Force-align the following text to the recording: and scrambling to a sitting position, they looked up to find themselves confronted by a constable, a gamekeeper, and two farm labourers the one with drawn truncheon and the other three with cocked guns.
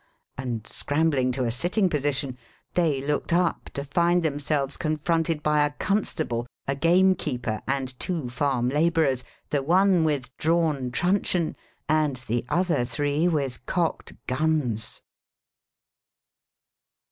and 0.35 0.65
scrambling 0.65 1.31
to 1.31 1.45
a 1.45 1.51
sitting 1.51 1.87
position, 1.87 2.35
they 2.73 3.03
looked 3.03 3.31
up 3.31 3.65
to 3.71 3.83
find 3.83 4.23
themselves 4.23 4.75
confronted 4.75 5.43
by 5.43 5.63
a 5.63 5.69
constable, 5.73 6.47
a 6.67 6.75
gamekeeper, 6.75 7.61
and 7.67 7.99
two 7.99 8.27
farm 8.27 8.67
labourers 8.67 9.23
the 9.51 9.61
one 9.61 10.03
with 10.03 10.35
drawn 10.37 10.89
truncheon 10.89 11.55
and 11.87 12.15
the 12.27 12.43
other 12.49 12.83
three 12.83 13.27
with 13.27 13.63
cocked 13.67 14.13
guns. 14.25 15.03